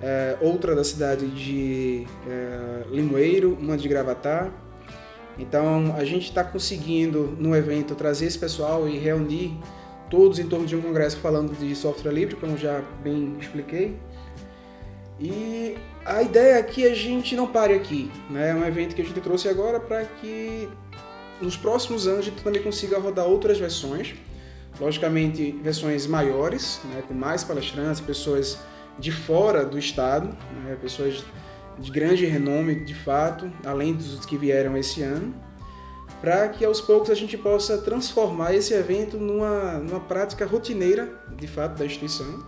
é, 0.00 0.36
outra 0.40 0.74
da 0.74 0.84
cidade 0.84 1.26
de 1.28 2.06
é, 2.26 2.84
Limoeiro, 2.90 3.56
uma 3.60 3.76
de 3.76 3.88
Gravatá. 3.88 4.50
Então 5.38 5.94
a 5.96 6.04
gente 6.04 6.24
está 6.24 6.44
conseguindo 6.44 7.36
no 7.38 7.54
evento 7.56 7.94
trazer 7.94 8.26
esse 8.26 8.38
pessoal 8.38 8.88
e 8.88 8.98
reunir 8.98 9.58
todos 10.10 10.38
em 10.38 10.46
torno 10.46 10.66
de 10.66 10.76
um 10.76 10.82
congresso 10.82 11.16
falando 11.18 11.56
de 11.56 11.74
software 11.74 12.12
livre, 12.12 12.36
como 12.36 12.56
já 12.56 12.82
bem 13.02 13.36
expliquei. 13.40 13.96
E 15.18 15.76
a 16.04 16.22
ideia 16.22 16.54
é 16.54 16.62
que 16.62 16.86
a 16.86 16.94
gente 16.94 17.36
não 17.36 17.46
pare 17.46 17.74
aqui, 17.74 18.10
né? 18.28 18.50
É 18.50 18.54
um 18.54 18.64
evento 18.64 18.94
que 18.94 19.02
a 19.02 19.04
gente 19.04 19.20
trouxe 19.20 19.48
agora 19.48 19.78
para 19.78 20.04
que 20.04 20.68
nos 21.40 21.56
próximos 21.56 22.06
anos 22.06 22.20
a 22.20 22.22
gente 22.22 22.42
também 22.42 22.62
consiga 22.62 22.98
rodar 22.98 23.26
outras 23.26 23.58
versões, 23.58 24.14
logicamente 24.78 25.52
versões 25.62 26.06
maiores, 26.06 26.80
né, 26.84 27.02
com 27.06 27.14
mais 27.14 27.42
palestrantes, 27.42 28.00
pessoas 28.00 28.58
de 28.98 29.10
fora 29.10 29.64
do 29.64 29.78
estado, 29.78 30.28
né, 30.64 30.76
pessoas 30.80 31.24
de 31.80 31.90
grande 31.90 32.26
renome 32.26 32.74
de 32.74 32.94
fato, 32.94 33.50
além 33.64 33.94
dos 33.94 34.24
que 34.26 34.36
vieram 34.36 34.76
esse 34.76 35.02
ano, 35.02 35.34
para 36.20 36.48
que 36.48 36.64
aos 36.64 36.80
poucos 36.80 37.08
a 37.10 37.14
gente 37.14 37.36
possa 37.38 37.78
transformar 37.78 38.54
esse 38.54 38.74
evento 38.74 39.16
numa, 39.16 39.78
numa 39.78 40.00
prática 40.00 40.44
rotineira 40.44 41.08
de 41.36 41.46
fato 41.46 41.78
da 41.78 41.86
instituição 41.86 42.44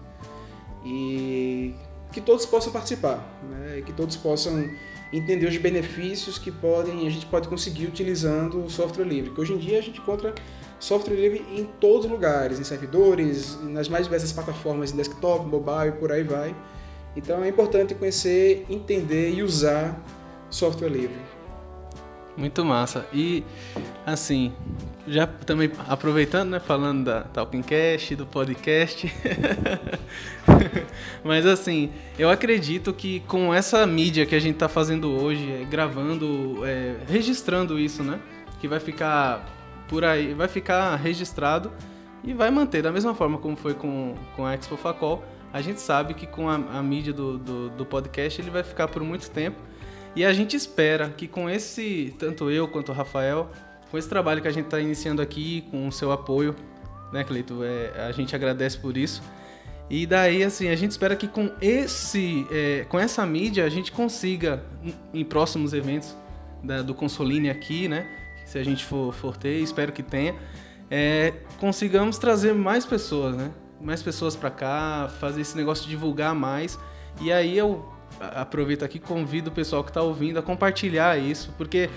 e 0.84 1.74
que 2.12 2.20
todos 2.20 2.44
possam 2.44 2.70
participar, 2.70 3.26
né, 3.48 3.82
que 3.86 3.92
todos 3.92 4.14
possam 4.16 4.68
entender 5.10 5.46
os 5.46 5.56
benefícios 5.56 6.38
que 6.38 6.50
podem 6.50 7.06
a 7.06 7.10
gente 7.10 7.26
pode 7.26 7.48
conseguir 7.48 7.86
utilizando 7.86 8.64
o 8.64 8.70
software 8.70 9.04
livre. 9.04 9.30
Que 9.30 9.40
hoje 9.40 9.54
em 9.54 9.58
dia 9.58 9.78
a 9.78 9.82
gente 9.82 10.00
encontra 10.00 10.34
software 10.78 11.14
livre 11.14 11.44
em 11.56 11.64
todos 11.64 12.04
os 12.04 12.10
lugares, 12.10 12.58
em 12.58 12.64
servidores, 12.64 13.58
nas 13.62 13.88
mais 13.88 14.04
diversas 14.04 14.32
plataformas, 14.32 14.92
em 14.92 14.96
desktop, 14.96 15.46
mobile, 15.46 15.92
por 15.98 16.12
aí 16.12 16.22
vai. 16.22 16.54
Então 17.16 17.42
é 17.44 17.48
importante 17.48 17.94
conhecer, 17.94 18.64
entender 18.68 19.34
e 19.34 19.42
usar 19.42 20.00
software 20.50 20.88
livre. 20.88 21.20
Muito 22.36 22.64
massa. 22.64 23.06
E 23.12 23.44
assim, 24.06 24.52
já 25.06 25.26
também 25.26 25.70
aproveitando, 25.88 26.50
né, 26.50 26.60
falando 26.60 27.04
da 27.04 27.22
Talking 27.22 27.62
Cast, 27.62 28.16
do 28.16 28.26
podcast. 28.26 29.12
Mas 31.22 31.44
assim, 31.44 31.90
eu 32.18 32.30
acredito 32.30 32.92
que 32.92 33.20
com 33.20 33.52
essa 33.52 33.86
mídia 33.86 34.24
que 34.24 34.34
a 34.34 34.40
gente 34.40 34.54
está 34.54 34.68
fazendo 34.68 35.10
hoje, 35.10 35.50
é, 35.50 35.64
gravando, 35.64 36.64
é, 36.64 36.96
registrando 37.06 37.78
isso, 37.78 38.02
né? 38.02 38.18
Que 38.60 38.68
vai 38.68 38.80
ficar 38.80 39.44
por 39.88 40.04
aí, 40.04 40.32
vai 40.32 40.48
ficar 40.48 40.96
registrado 40.96 41.70
e 42.24 42.32
vai 42.32 42.50
manter 42.50 42.82
da 42.82 42.92
mesma 42.92 43.14
forma 43.14 43.38
como 43.38 43.56
foi 43.56 43.74
com, 43.74 44.14
com 44.34 44.46
a 44.46 44.54
Expo 44.54 44.76
Facol. 44.76 45.22
A 45.52 45.60
gente 45.60 45.80
sabe 45.80 46.14
que 46.14 46.26
com 46.26 46.48
a, 46.48 46.54
a 46.54 46.82
mídia 46.82 47.12
do, 47.12 47.38
do, 47.38 47.70
do 47.70 47.86
podcast 47.86 48.40
ele 48.40 48.50
vai 48.50 48.62
ficar 48.62 48.88
por 48.88 49.02
muito 49.02 49.30
tempo 49.30 49.60
e 50.14 50.24
a 50.24 50.32
gente 50.32 50.56
espera 50.56 51.08
que 51.08 51.26
com 51.26 51.48
esse, 51.48 52.14
tanto 52.18 52.50
eu 52.50 52.68
quanto 52.68 52.90
o 52.90 52.94
Rafael, 52.94 53.50
com 53.90 53.96
esse 53.96 54.08
trabalho 54.08 54.42
que 54.42 54.48
a 54.48 54.50
gente 54.50 54.66
está 54.66 54.80
iniciando 54.80 55.22
aqui, 55.22 55.64
com 55.70 55.88
o 55.88 55.92
seu 55.92 56.12
apoio, 56.12 56.54
né, 57.12 57.24
Cleito? 57.24 57.62
É, 57.62 58.06
a 58.08 58.12
gente 58.12 58.34
agradece 58.34 58.78
por 58.78 58.96
isso. 58.96 59.22
E 59.88 60.06
daí, 60.06 60.42
assim, 60.42 60.68
a 60.68 60.76
gente 60.76 60.92
espera 60.92 61.16
que 61.16 61.28
com 61.28 61.50
esse, 61.60 62.46
é, 62.50 62.86
com 62.88 62.98
essa 62.98 63.24
mídia 63.26 63.64
a 63.64 63.68
gente 63.68 63.92
consiga, 63.92 64.62
em 65.12 65.24
próximos 65.24 65.74
eventos 65.74 66.16
da, 66.62 66.80
do 66.82 66.94
Consoline 66.94 67.50
aqui, 67.50 67.88
né? 67.88 68.06
Se 68.46 68.58
a 68.58 68.64
gente 68.64 68.84
for, 68.84 69.12
for 69.12 69.36
ter, 69.36 69.58
espero 69.60 69.92
que 69.92 70.02
tenha, 70.02 70.34
é, 70.90 71.32
consigamos 71.58 72.18
trazer 72.18 72.54
mais 72.54 72.84
pessoas, 72.84 73.36
né? 73.36 73.50
Mais 73.82 74.02
pessoas 74.02 74.36
para 74.36 74.50
cá, 74.50 75.10
fazer 75.20 75.40
esse 75.40 75.56
negócio 75.56 75.84
de 75.84 75.90
divulgar 75.90 76.34
mais. 76.34 76.78
E 77.20 77.32
aí 77.32 77.56
eu 77.56 77.88
aproveito 78.20 78.84
aqui 78.84 78.98
convido 78.98 79.50
o 79.50 79.52
pessoal 79.52 79.82
que 79.82 79.90
está 79.90 80.02
ouvindo 80.02 80.38
a 80.38 80.42
compartilhar 80.42 81.18
isso, 81.18 81.52
porque 81.56 81.90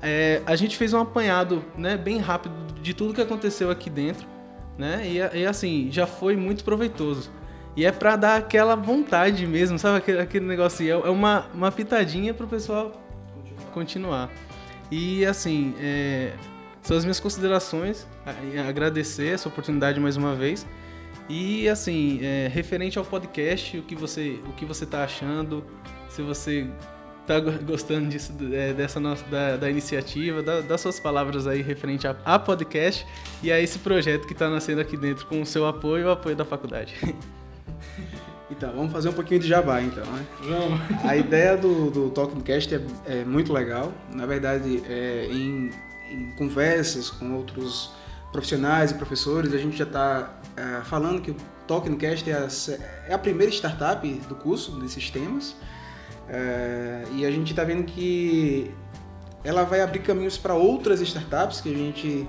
é, 0.00 0.42
a 0.46 0.54
gente 0.54 0.76
fez 0.76 0.92
um 0.92 1.00
apanhado 1.00 1.64
né, 1.76 1.96
bem 1.96 2.18
rápido 2.18 2.54
de 2.80 2.94
tudo 2.94 3.14
que 3.14 3.20
aconteceu 3.20 3.70
aqui 3.70 3.88
dentro, 3.88 4.26
né? 4.76 5.02
E, 5.06 5.40
e 5.40 5.46
assim, 5.46 5.88
já 5.90 6.06
foi 6.06 6.36
muito 6.36 6.64
proveitoso. 6.64 7.30
E 7.76 7.84
é 7.84 7.90
para 7.90 8.14
dar 8.14 8.36
aquela 8.36 8.76
vontade 8.76 9.46
mesmo, 9.46 9.78
sabe? 9.78 9.98
Aquele, 9.98 10.20
aquele 10.20 10.46
negócio. 10.46 10.88
É 10.88 11.10
uma, 11.10 11.46
uma 11.52 11.72
pitadinha 11.72 12.32
para 12.32 12.46
o 12.46 12.48
pessoal 12.48 12.92
continuar. 13.72 14.30
E 14.90 15.26
assim, 15.26 15.74
é, 15.80 16.34
são 16.82 16.96
as 16.96 17.04
minhas 17.04 17.18
considerações. 17.18 18.06
Agradecer 18.68 19.34
essa 19.34 19.48
oportunidade 19.48 19.98
mais 19.98 20.16
uma 20.16 20.34
vez. 20.34 20.66
E 21.28 21.68
assim, 21.68 22.20
é, 22.22 22.48
referente 22.48 22.98
ao 22.98 23.04
podcast, 23.04 23.78
o 23.78 23.82
que 23.82 23.94
você 23.94 24.38
o 24.46 24.52
que 24.52 24.64
você 24.64 24.84
tá 24.84 25.04
achando? 25.04 25.64
Se 26.10 26.20
você 26.22 26.68
tá 27.26 27.40
gostando 27.40 28.08
disso, 28.08 28.32
é, 28.52 28.72
dessa 28.72 29.00
nossa 29.00 29.24
da, 29.26 29.56
da 29.56 29.70
iniciativa, 29.70 30.42
das 30.42 30.80
suas 30.80 31.00
palavras 31.00 31.46
aí 31.46 31.62
referente 31.62 32.06
a, 32.06 32.14
a, 32.24 32.38
podcast 32.38 33.06
e 33.42 33.50
a 33.50 33.58
esse 33.58 33.78
projeto 33.78 34.26
que 34.26 34.34
está 34.34 34.50
nascendo 34.50 34.80
aqui 34.80 34.96
dentro 34.96 35.26
com 35.26 35.40
o 35.40 35.46
seu 35.46 35.66
apoio 35.66 36.02
e 36.02 36.04
o 36.04 36.10
apoio 36.10 36.36
da 36.36 36.44
faculdade. 36.44 36.94
Então, 38.50 38.70
vamos 38.72 38.92
fazer 38.92 39.08
um 39.08 39.12
pouquinho 39.12 39.40
de 39.40 39.48
jabá 39.48 39.80
então, 39.80 40.04
né? 40.04 40.26
Vamos. 40.42 40.80
A 41.04 41.16
ideia 41.16 41.56
do, 41.56 41.90
do 41.90 42.10
Talkingcast 42.10 42.74
é, 42.74 42.80
é 43.06 43.24
muito 43.24 43.52
legal. 43.52 43.90
Na 44.14 44.26
verdade, 44.26 44.82
é, 44.86 45.26
em, 45.30 45.70
em 46.10 46.30
conversas 46.36 47.10
com 47.10 47.34
outros 47.34 47.90
profissionais 48.30 48.90
e 48.90 48.94
professores, 48.94 49.54
a 49.54 49.58
gente 49.58 49.76
já 49.76 49.84
está 49.84 50.38
é, 50.56 50.82
falando 50.84 51.20
que 51.20 51.30
o 51.30 51.36
Tolkiencast 51.66 52.30
é 52.30 52.34
a, 52.34 52.48
é 53.08 53.14
a, 53.14 53.18
primeira 53.18 53.52
startup 53.52 54.08
do 54.28 54.34
curso 54.34 54.72
desses 54.80 55.10
temas 55.10 55.56
é, 56.28 57.04
e 57.12 57.26
a 57.26 57.30
gente 57.30 57.50
está 57.50 57.64
vendo 57.64 57.84
que 57.84 58.70
ela 59.42 59.64
vai 59.64 59.80
abrir 59.80 60.00
caminhos 60.00 60.38
para 60.38 60.54
outras 60.54 61.00
startups 61.00 61.60
que 61.60 61.72
a 61.72 61.76
gente 61.76 62.28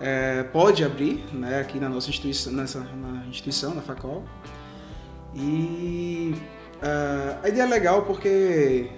é, 0.00 0.42
pode 0.44 0.84
abrir 0.84 1.24
né, 1.32 1.60
aqui 1.60 1.78
na 1.80 1.88
nossa 1.88 2.08
instituição, 2.10 2.52
nessa, 2.52 2.80
na 2.80 3.26
instituição, 3.26 3.74
na 3.74 3.82
Facol. 3.82 4.22
E 5.34 6.34
uh, 6.76 7.38
a 7.42 7.48
ideia 7.48 7.64
é 7.64 7.66
legal 7.66 8.02
porque 8.02 8.90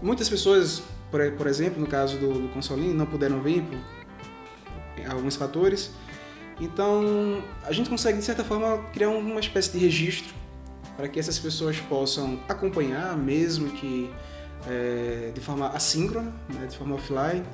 muitas 0.00 0.28
pessoas, 0.28 0.82
por, 1.10 1.20
por 1.32 1.46
exemplo, 1.46 1.80
no 1.80 1.86
caso 1.86 2.16
do, 2.18 2.48
do 2.48 2.94
não 2.94 3.06
puderam 3.06 3.40
vir 3.42 3.62
por 3.62 3.78
alguns 5.10 5.36
fatores. 5.36 5.90
Então, 6.60 7.42
a 7.64 7.72
gente 7.72 7.88
consegue, 7.88 8.18
de 8.18 8.24
certa 8.24 8.44
forma, 8.44 8.78
criar 8.92 9.10
uma 9.10 9.40
espécie 9.40 9.72
de 9.72 9.78
registro 9.78 10.34
para 10.96 11.08
que 11.08 11.18
essas 11.18 11.38
pessoas 11.38 11.78
possam 11.78 12.40
acompanhar, 12.48 13.16
mesmo 13.16 13.70
que 13.70 14.10
é, 14.66 15.30
de 15.32 15.40
forma 15.40 15.68
assíncrona, 15.68 16.32
né, 16.52 16.66
de 16.66 16.76
forma 16.76 16.96
offline, 16.96 17.44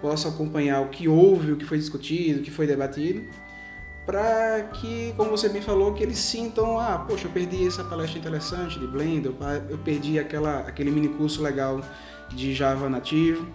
possam 0.00 0.30
acompanhar 0.30 0.80
o 0.80 0.88
que 0.88 1.06
houve, 1.06 1.52
o 1.52 1.56
que 1.56 1.64
foi 1.64 1.76
discutido, 1.76 2.40
o 2.40 2.42
que 2.42 2.50
foi 2.50 2.66
debatido, 2.66 3.22
para 4.06 4.62
que, 4.72 5.12
como 5.16 5.30
você 5.30 5.48
bem 5.48 5.60
falou, 5.60 5.92
que 5.92 6.02
eles 6.02 6.18
sintam, 6.18 6.80
ah, 6.80 7.04
poxa, 7.06 7.26
eu 7.26 7.30
perdi 7.30 7.66
essa 7.66 7.84
palestra 7.84 8.18
interessante 8.18 8.78
de 8.78 8.86
Blender, 8.86 9.32
eu 9.68 9.78
perdi 9.78 10.18
aquela, 10.18 10.60
aquele 10.60 10.90
mini 10.90 11.08
curso 11.08 11.42
legal 11.42 11.80
de 12.30 12.54
Java 12.54 12.88
nativo, 12.88 13.46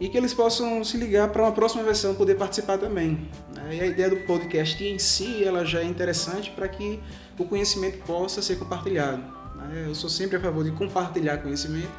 e 0.00 0.08
que 0.08 0.16
eles 0.16 0.34
possam 0.34 0.82
se 0.82 0.96
ligar 0.96 1.28
para 1.28 1.42
uma 1.42 1.52
próxima 1.52 1.82
versão 1.82 2.14
poder 2.14 2.36
participar 2.36 2.78
também. 2.78 3.28
Né? 3.54 3.76
E 3.76 3.80
a 3.80 3.86
ideia 3.86 4.10
do 4.10 4.16
podcast 4.26 4.82
em 4.84 4.98
si, 4.98 5.44
ela 5.44 5.64
já 5.64 5.80
é 5.80 5.84
interessante 5.84 6.50
para 6.50 6.68
que 6.68 7.00
o 7.38 7.44
conhecimento 7.44 7.98
possa 8.04 8.42
ser 8.42 8.56
compartilhado. 8.56 9.22
Né? 9.56 9.84
Eu 9.86 9.94
sou 9.94 10.10
sempre 10.10 10.36
a 10.36 10.40
favor 10.40 10.64
de 10.64 10.72
compartilhar 10.72 11.38
conhecimento, 11.38 11.92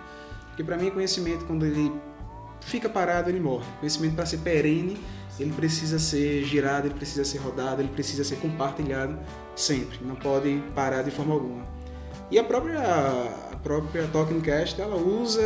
porque 0.48 0.64
para 0.64 0.78
mim 0.78 0.90
conhecimento 0.90 1.46
quando 1.46 1.66
ele 1.66 1.92
fica 2.62 2.90
parado 2.90 3.30
ele 3.30 3.40
morre. 3.40 3.66
Conhecimento 3.80 4.16
para 4.16 4.26
ser 4.26 4.40
perene 4.40 4.98
ele 5.40 5.52
precisa 5.52 6.00
ser 6.00 6.44
girado, 6.46 6.88
ele 6.88 6.94
precisa 6.94 7.26
ser 7.26 7.40
rodado, 7.40 7.82
ele 7.82 7.90
precisa 7.90 8.24
ser 8.24 8.38
compartilhado 8.38 9.18
sempre. 9.56 10.00
Não 10.02 10.16
pode 10.16 10.64
parar 10.74 11.02
de 11.02 11.12
forma 11.12 11.34
alguma. 11.34 11.66
E 12.32 12.40
a 12.40 12.44
própria 12.44 12.82
própria 13.66 14.08
Talkingcast 14.08 14.80
ela 14.80 14.96
usa 14.96 15.42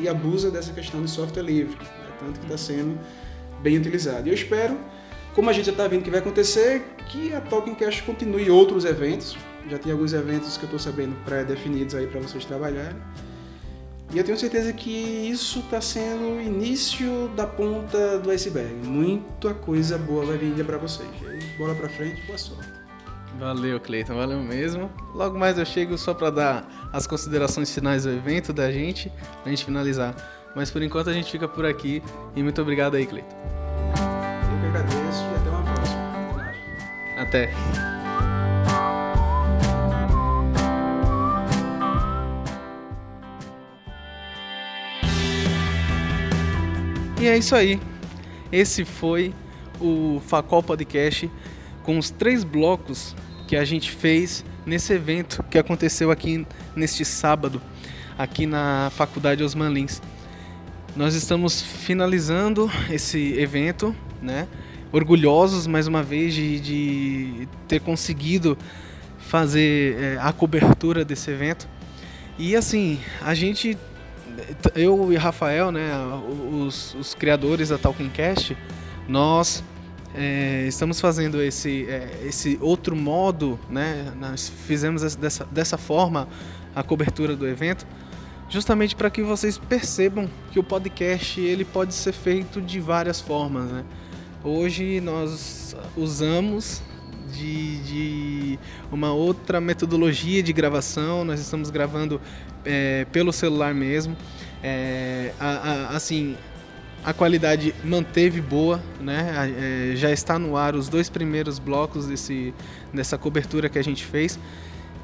e 0.00 0.08
abusa 0.08 0.50
dessa 0.50 0.72
questão 0.72 1.02
de 1.02 1.10
software 1.10 1.42
livre, 1.42 1.76
né? 1.76 2.16
tanto 2.18 2.40
que 2.40 2.46
está 2.46 2.56
sendo 2.56 2.98
bem 3.60 3.76
utilizado. 3.76 4.26
E 4.26 4.30
eu 4.30 4.34
espero, 4.34 4.76
como 5.34 5.50
a 5.50 5.52
gente 5.52 5.66
já 5.66 5.72
está 5.72 5.86
vendo 5.86 6.02
que 6.02 6.10
vai 6.10 6.20
acontecer, 6.20 6.82
que 7.10 7.34
a 7.34 7.42
Talkingcast 7.42 8.02
continue 8.04 8.50
outros 8.50 8.86
eventos. 8.86 9.36
Já 9.68 9.78
tem 9.78 9.92
alguns 9.92 10.14
eventos 10.14 10.56
que 10.56 10.62
eu 10.62 10.68
estou 10.68 10.80
sabendo 10.80 11.14
pré-definidos 11.26 11.94
aí 11.94 12.06
para 12.06 12.20
vocês 12.20 12.42
trabalharem. 12.46 12.96
E 14.14 14.16
eu 14.16 14.24
tenho 14.24 14.38
certeza 14.38 14.72
que 14.72 14.90
isso 14.90 15.58
está 15.58 15.82
sendo 15.82 16.38
o 16.38 16.40
início 16.40 17.28
da 17.36 17.46
ponta 17.46 18.18
do 18.18 18.30
iceberg. 18.30 18.74
Muita 18.76 19.52
coisa 19.52 19.98
boa 19.98 20.24
vai 20.24 20.38
vir 20.38 20.64
para 20.64 20.78
vocês. 20.78 21.06
bola 21.58 21.74
para 21.74 21.90
frente, 21.90 22.22
boa 22.26 22.38
sorte. 22.38 22.87
Valeu, 23.38 23.78
Cleiton, 23.78 24.14
valeu 24.14 24.40
mesmo. 24.40 24.90
Logo 25.14 25.38
mais 25.38 25.58
eu 25.58 25.64
chego 25.64 25.96
só 25.98 26.14
para 26.14 26.30
dar 26.30 26.90
as 26.92 27.06
considerações 27.06 27.72
finais 27.72 28.04
do 28.04 28.10
evento 28.10 28.52
da 28.52 28.70
gente, 28.70 29.12
pra 29.42 29.50
gente 29.50 29.64
finalizar. 29.64 30.14
Mas 30.56 30.70
por 30.70 30.82
enquanto 30.82 31.10
a 31.10 31.12
gente 31.12 31.30
fica 31.30 31.46
por 31.46 31.66
aqui 31.66 32.02
e 32.34 32.42
muito 32.42 32.60
obrigado 32.60 32.96
aí, 32.96 33.06
Cleiton. 33.06 33.36
Eu 33.36 34.60
que 34.60 34.66
agradeço 34.66 35.22
e 35.22 35.36
até 35.36 35.50
uma 35.50 35.62
próxima. 35.62 36.08
Até. 37.18 37.54
E 47.20 47.26
é 47.26 47.36
isso 47.36 47.54
aí. 47.56 47.80
Esse 48.50 48.84
foi 48.84 49.34
o 49.80 50.20
Facol 50.26 50.62
Podcast 50.62 51.30
com 51.88 51.96
os 51.96 52.10
três 52.10 52.44
blocos 52.44 53.16
que 53.46 53.56
a 53.56 53.64
gente 53.64 53.90
fez 53.90 54.44
nesse 54.66 54.92
evento 54.92 55.42
que 55.44 55.56
aconteceu 55.56 56.10
aqui 56.10 56.46
neste 56.76 57.02
sábado, 57.02 57.62
aqui 58.18 58.44
na 58.44 58.92
Faculdade 58.94 59.42
Osman 59.42 59.72
Lins. 59.72 60.02
Nós 60.94 61.14
estamos 61.14 61.62
finalizando 61.62 62.70
esse 62.90 63.32
evento, 63.38 63.96
né? 64.20 64.46
Orgulhosos 64.92 65.66
mais 65.66 65.86
uma 65.86 66.02
vez 66.02 66.34
de, 66.34 66.60
de 66.60 67.48
ter 67.66 67.80
conseguido 67.80 68.58
fazer 69.16 69.96
é, 69.98 70.18
a 70.20 70.30
cobertura 70.30 71.06
desse 71.06 71.30
evento. 71.30 71.66
E 72.38 72.54
assim, 72.54 73.00
a 73.22 73.32
gente 73.32 73.78
eu 74.74 75.10
e 75.10 75.16
Rafael, 75.16 75.72
né, 75.72 75.90
os, 76.52 76.94
os 76.96 77.14
criadores 77.14 77.70
da 77.70 77.78
Talkingcast, 77.78 78.54
nós 79.08 79.64
é, 80.14 80.66
estamos 80.66 81.00
fazendo 81.00 81.42
esse, 81.42 81.86
é, 81.88 82.22
esse 82.24 82.58
outro 82.60 82.96
modo, 82.96 83.58
né, 83.68 84.12
nós 84.18 84.48
fizemos 84.48 85.14
dessa, 85.16 85.44
dessa 85.46 85.76
forma 85.76 86.28
a 86.74 86.82
cobertura 86.82 87.36
do 87.36 87.46
evento, 87.46 87.86
justamente 88.48 88.96
para 88.96 89.10
que 89.10 89.22
vocês 89.22 89.58
percebam 89.58 90.28
que 90.50 90.58
o 90.58 90.62
podcast 90.62 91.40
ele 91.40 91.64
pode 91.64 91.94
ser 91.94 92.12
feito 92.12 92.60
de 92.60 92.80
várias 92.80 93.20
formas. 93.20 93.70
Né? 93.70 93.84
Hoje 94.42 95.00
nós 95.00 95.76
usamos 95.96 96.82
de, 97.32 97.78
de, 97.80 98.58
uma 98.90 99.12
outra 99.12 99.60
metodologia 99.60 100.42
de 100.42 100.52
gravação. 100.52 101.24
Nós 101.24 101.40
estamos 101.40 101.70
gravando 101.70 102.20
é, 102.64 103.06
pelo 103.12 103.32
celular 103.32 103.74
mesmo. 103.74 104.16
É, 104.62 105.32
a, 105.38 105.46
a, 105.46 105.96
assim, 105.96 106.36
a 107.08 107.14
qualidade 107.14 107.74
manteve 107.82 108.38
boa, 108.38 108.82
né? 109.00 109.54
É, 109.56 109.96
já 109.96 110.10
está 110.10 110.38
no 110.38 110.58
ar 110.58 110.74
os 110.74 110.90
dois 110.90 111.08
primeiros 111.08 111.58
blocos 111.58 112.06
desse, 112.06 112.52
dessa 112.92 113.16
cobertura 113.16 113.66
que 113.70 113.78
a 113.78 113.82
gente 113.82 114.04
fez. 114.04 114.38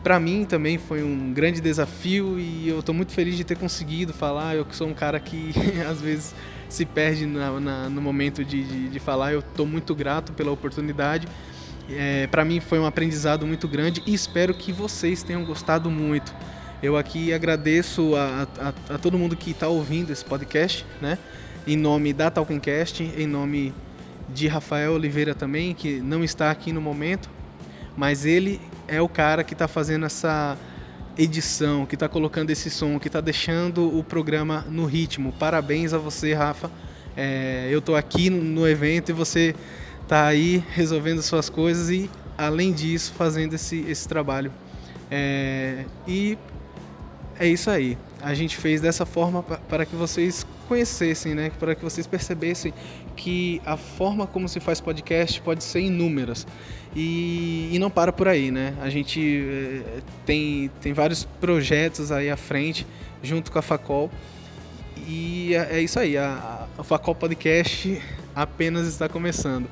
Para 0.03 0.21
mim 0.21 0.45
também 0.45 0.77
foi 0.77 1.03
um 1.03 1.33
grande 1.33 1.63
desafio 1.63 2.39
e 2.39 2.69
eu 2.69 2.81
estou 2.81 2.95
muito 2.95 3.13
feliz 3.13 3.39
de 3.39 3.43
ter 3.43 3.57
conseguido 3.57 4.13
falar. 4.13 4.55
Eu 4.55 4.67
que 4.67 4.77
sou 4.77 4.87
um 4.87 4.93
cara 4.93 5.19
que 5.19 5.55
às 5.91 5.99
vezes 6.03 6.35
se 6.69 6.85
perde 6.85 7.25
na, 7.25 7.59
na, 7.59 7.89
no 7.89 8.03
momento 8.03 8.45
de, 8.45 8.63
de, 8.65 8.89
de 8.91 9.01
falar. 9.01 9.33
Eu 9.33 9.41
estou 9.41 9.65
muito 9.65 9.95
grato 9.95 10.35
pela 10.35 10.51
oportunidade. 10.51 11.27
É, 11.89 12.27
para 12.27 12.45
mim 12.45 12.61
foi 12.61 12.79
um 12.79 12.85
aprendizado 12.85 13.47
muito 13.47 13.67
grande 13.67 14.03
e 14.05 14.13
espero 14.13 14.53
que 14.53 14.73
vocês 14.73 15.23
tenham 15.23 15.43
gostado 15.43 15.91
muito. 15.91 16.35
Eu 16.83 16.99
aqui 16.99 17.33
agradeço 17.33 18.15
a, 18.15 18.47
a, 18.61 18.95
a 18.97 18.99
todo 18.99 19.19
mundo 19.19 19.35
que 19.35 19.53
está 19.53 19.69
ouvindo 19.69 20.13
esse 20.13 20.23
podcast, 20.23 20.85
né? 21.01 21.17
Em 21.67 21.77
nome 21.77 22.13
da 22.13 22.31
Talkencast, 22.31 23.03
em 23.17 23.27
nome 23.27 23.73
de 24.29 24.47
Rafael 24.49 24.93
Oliveira 24.93 25.35
também, 25.35 25.75
que 25.75 25.99
não 26.01 26.23
está 26.23 26.51
aqui 26.51 26.73
no 26.73 26.81
momento, 26.81 27.31
mas 27.97 28.27
ele 28.27 28.61
é 28.87 29.01
o 29.01 29.09
cara 29.09 29.43
que 29.43 29.55
está 29.55 29.67
fazendo 29.67 30.05
essa 30.05 30.59
edição, 31.17 31.87
que 31.87 31.95
está 31.95 32.07
colocando 32.07 32.51
esse 32.51 32.69
som, 32.69 32.99
que 32.99 33.07
está 33.07 33.21
deixando 33.21 33.97
o 33.97 34.05
programa 34.05 34.67
no 34.69 34.85
ritmo. 34.85 35.33
Parabéns 35.33 35.95
a 35.95 35.99
você, 35.99 36.35
Rafa. 36.35 36.71
É, 37.17 37.69
eu 37.71 37.79
estou 37.79 37.97
aqui 37.97 38.29
no 38.29 38.69
evento 38.69 39.09
e 39.11 39.13
você 39.13 39.55
está 40.03 40.27
aí 40.27 40.63
resolvendo 40.73 41.23
suas 41.23 41.49
coisas 41.49 41.89
e, 41.89 42.11
além 42.37 42.73
disso, 42.75 43.13
fazendo 43.17 43.55
esse, 43.55 43.85
esse 43.89 44.07
trabalho. 44.07 44.53
É, 45.11 45.85
e 46.07 46.37
é 47.39 47.47
isso 47.47 47.71
aí. 47.71 47.97
A 48.21 48.35
gente 48.35 48.57
fez 48.57 48.81
dessa 48.81 49.07
forma 49.07 49.43
para 49.43 49.87
que 49.87 49.95
vocês 49.95 50.47
conhecessem, 50.65 51.35
né? 51.35 51.51
Para 51.59 51.75
que 51.75 51.83
vocês 51.83 52.07
percebessem 52.07 52.73
que 53.17 53.61
a 53.65 53.77
forma 53.77 54.27
como 54.27 54.49
se 54.49 54.61
faz 54.61 54.81
podcast 54.81 55.41
pode 55.41 55.63
ser 55.63 55.81
inúmeras. 55.81 56.47
E, 56.95 57.71
e 57.73 57.79
não 57.79 57.91
para 57.91 58.13
por 58.13 58.29
aí, 58.29 58.51
né? 58.51 58.75
A 58.81 58.89
gente 58.89 59.21
é, 59.21 60.01
tem, 60.25 60.71
tem 60.81 60.93
vários 60.93 61.25
projetos 61.25 62.11
aí 62.11 62.31
à 62.31 62.37
frente, 62.37 62.87
junto 63.23 63.51
com 63.51 63.59
a 63.59 63.63
Facol. 63.63 64.11
E 65.07 65.55
é, 65.55 65.79
é 65.79 65.81
isso 65.81 65.99
aí, 65.99 66.17
a, 66.17 66.67
a 66.79 66.83
Facol 66.83 67.15
Podcast 67.15 68.01
apenas 68.35 68.87
está 68.87 69.09
começando. 69.09 69.69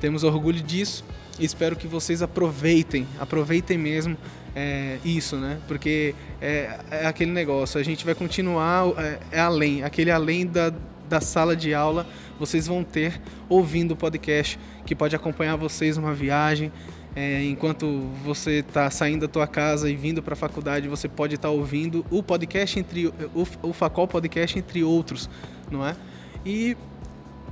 Temos 0.00 0.22
orgulho 0.22 0.62
disso 0.62 1.04
e 1.38 1.44
espero 1.44 1.76
que 1.76 1.86
vocês 1.86 2.22
aproveitem, 2.22 3.06
aproveitem 3.18 3.78
mesmo 3.78 4.16
é, 4.54 4.98
isso, 5.04 5.36
né? 5.36 5.58
Porque 5.68 6.14
é, 6.40 6.80
é, 6.90 7.06
aquele 7.06 7.30
negócio, 7.30 7.78
a 7.78 7.82
gente 7.82 8.04
vai 8.04 8.14
continuar 8.14 8.88
é, 8.98 9.18
é, 9.32 9.40
além, 9.40 9.84
aquele 9.84 10.10
além 10.10 10.46
da, 10.46 10.72
da 11.08 11.20
sala 11.20 11.54
de 11.54 11.72
aula, 11.72 12.06
vocês 12.38 12.66
vão 12.66 12.82
ter 12.82 13.20
ouvindo 13.48 13.92
o 13.92 13.96
podcast 13.96 14.58
que 14.84 14.94
pode 14.94 15.14
acompanhar 15.14 15.56
vocês 15.56 15.96
numa 15.96 16.12
viagem. 16.12 16.72
É, 17.16 17.42
enquanto 17.44 18.08
você 18.24 18.60
está 18.60 18.90
saindo 18.90 19.22
da 19.26 19.28
tua 19.28 19.46
casa 19.46 19.90
e 19.90 19.96
vindo 19.96 20.22
para 20.22 20.34
a 20.34 20.36
faculdade, 20.36 20.88
você 20.88 21.08
pode 21.08 21.34
estar 21.34 21.48
tá 21.48 21.54
ouvindo 21.54 22.04
o 22.10 22.22
podcast 22.22 22.78
entre 22.78 23.06
o, 23.06 23.46
o 23.62 23.72
Facol 23.72 24.06
Podcast 24.06 24.58
entre 24.58 24.84
outros, 24.84 25.28
não 25.70 25.86
é? 25.86 25.96
E 26.44 26.76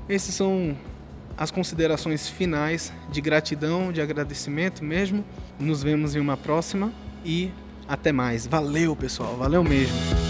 esses 0.09 0.35
são 0.35 0.77
as 1.37 1.51
considerações 1.51 2.29
finais 2.29 2.93
de 3.11 3.21
gratidão, 3.21 3.93
de 3.93 4.01
agradecimento 4.01 4.83
mesmo. 4.85 5.25
Nos 5.59 5.83
vemos 5.83 6.17
em 6.17 6.21
uma 6.21 6.37
próxima 6.37 6.93
e 7.25 7.51
até 7.87 8.13
mais. 8.13 8.47
Valeu, 8.47 8.97
pessoal. 8.97 9.37
Valeu 9.37 9.63
mesmo. 9.63 10.26